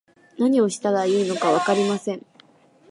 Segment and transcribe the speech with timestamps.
[0.39, 2.25] 何をしたらいいのかわかりません